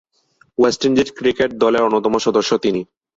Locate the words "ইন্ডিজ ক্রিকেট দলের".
0.87-1.85